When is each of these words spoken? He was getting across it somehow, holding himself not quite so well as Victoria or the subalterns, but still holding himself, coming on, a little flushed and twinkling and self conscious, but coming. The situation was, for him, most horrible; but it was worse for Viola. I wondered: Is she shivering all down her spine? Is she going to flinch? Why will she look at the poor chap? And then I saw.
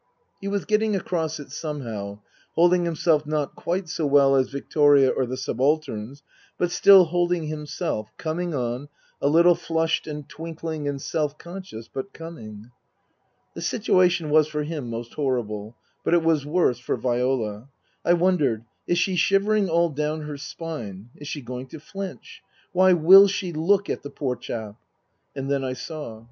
He 0.41 0.47
was 0.47 0.65
getting 0.65 0.95
across 0.95 1.39
it 1.39 1.51
somehow, 1.51 2.21
holding 2.55 2.85
himself 2.85 3.27
not 3.27 3.55
quite 3.55 3.87
so 3.87 4.07
well 4.07 4.35
as 4.35 4.49
Victoria 4.49 5.11
or 5.11 5.27
the 5.27 5.37
subalterns, 5.37 6.23
but 6.57 6.71
still 6.71 7.03
holding 7.05 7.43
himself, 7.43 8.09
coming 8.17 8.55
on, 8.55 8.89
a 9.21 9.27
little 9.27 9.53
flushed 9.53 10.07
and 10.07 10.27
twinkling 10.27 10.87
and 10.87 10.99
self 10.99 11.37
conscious, 11.37 11.87
but 11.87 12.13
coming. 12.13 12.71
The 13.53 13.61
situation 13.61 14.31
was, 14.31 14.47
for 14.47 14.63
him, 14.63 14.89
most 14.89 15.13
horrible; 15.13 15.77
but 16.03 16.15
it 16.15 16.23
was 16.23 16.47
worse 16.47 16.79
for 16.79 16.97
Viola. 16.97 17.69
I 18.03 18.13
wondered: 18.13 18.65
Is 18.87 18.97
she 18.97 19.15
shivering 19.15 19.69
all 19.69 19.89
down 19.91 20.21
her 20.21 20.35
spine? 20.35 21.11
Is 21.15 21.27
she 21.27 21.43
going 21.43 21.67
to 21.67 21.79
flinch? 21.79 22.41
Why 22.73 22.91
will 22.93 23.27
she 23.27 23.53
look 23.53 23.87
at 23.87 24.01
the 24.01 24.09
poor 24.09 24.35
chap? 24.35 24.77
And 25.35 25.47
then 25.51 25.63
I 25.63 25.73
saw. 25.73 26.19